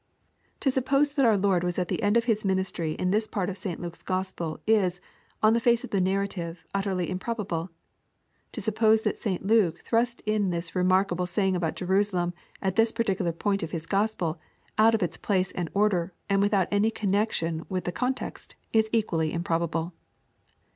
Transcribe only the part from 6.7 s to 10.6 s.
utterly improbable. To suppose that St Luke thrust in